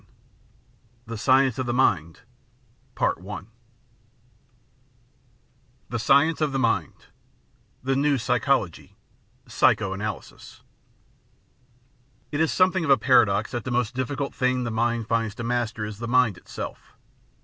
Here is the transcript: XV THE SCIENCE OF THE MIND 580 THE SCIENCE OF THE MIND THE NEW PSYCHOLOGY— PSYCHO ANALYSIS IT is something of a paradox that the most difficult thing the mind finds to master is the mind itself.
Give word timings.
XV 0.03 0.07
THE 1.05 1.17
SCIENCE 1.19 1.59
OF 1.59 1.65
THE 1.67 1.75
MIND 1.75 2.21
580 2.95 3.49
THE 5.91 5.99
SCIENCE 5.99 6.41
OF 6.41 6.51
THE 6.51 6.57
MIND 6.57 7.05
THE 7.83 7.95
NEW 7.95 8.17
PSYCHOLOGY— 8.17 8.95
PSYCHO 9.47 9.93
ANALYSIS 9.93 10.63
IT 12.31 12.39
is 12.41 12.51
something 12.51 12.83
of 12.83 12.89
a 12.89 12.97
paradox 12.97 13.51
that 13.51 13.63
the 13.63 13.69
most 13.69 13.93
difficult 13.93 14.33
thing 14.33 14.63
the 14.63 14.71
mind 14.71 15.07
finds 15.07 15.35
to 15.35 15.43
master 15.43 15.85
is 15.85 15.99
the 15.99 16.07
mind 16.07 16.35
itself. 16.35 16.95